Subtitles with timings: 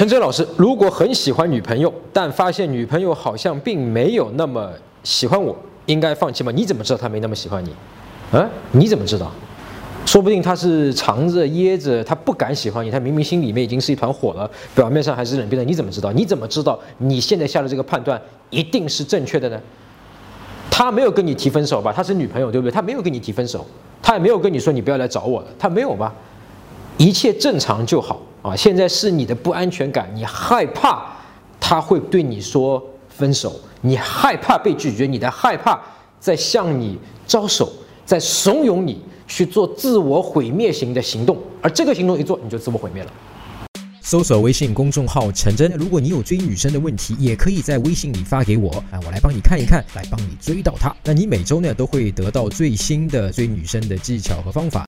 [0.00, 4.70] 陈真老师，如果很喜欢女朋友，但发现女朋友好像并没有那么
[5.04, 6.50] 喜欢我，应该放弃吗？
[6.56, 7.70] 你怎么知道她没那么喜欢你？
[8.32, 8.48] 啊？
[8.72, 9.30] 你怎么知道？
[10.06, 15.62] 说不定她是藏着掖着，她不敢喜欢你，她明明心里面已经是一团火了，表面上还是冷冰的。
[15.62, 16.10] 你怎么知道？
[16.12, 19.60] 你怎么知道你现在下的这个判断一定是正确的呢？
[20.70, 21.92] 她没有跟你提分手吧？
[21.92, 22.72] 她是女朋友，对不对？
[22.72, 23.66] 她没有跟你提分手，
[24.00, 26.10] 她也没有跟你说你不要来找我了，她没有吧？
[26.96, 28.56] 一切正常就好啊！
[28.56, 31.06] 现在是你的不安全感，你害怕
[31.58, 35.80] 他会对你说分手，你害怕被拒绝，你的害怕
[36.18, 37.72] 在向你招手，
[38.04, 43.10] 在怂恿你去做自我毁灭型的行动，而这个行动一做，你就自我毁灭了。
[44.02, 50.92] 搜索微信公众号“陈真”，如果你有追女生的问题，也可以在微信里发给我啊，我来帮你看一看，来帮你追到她。
[51.04, 54.78] 那你每周呢都会得到最新的追女生的技巧和方法。